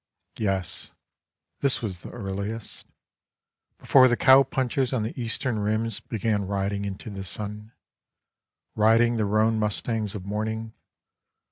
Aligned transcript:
Yes, 0.39 0.93
this 1.59 1.83
was 1.83 1.99
the 1.99 2.09
earliest— 2.09 2.87
Before 3.79 4.07
the 4.07 4.17
cowpunchers 4.17 4.93
on 4.93 5.03
the 5.03 5.13
eastern 5.21 5.59
rims 5.59 5.99
Began 5.99 6.47
riding 6.47 6.85
into 6.85 7.11
the 7.11 7.23
sun, 7.23 7.71
Riding 8.73 9.17
the 9.17 9.25
roan 9.25 9.59
mustangs 9.59 10.15
of 10.15 10.25
morning. 10.25 10.73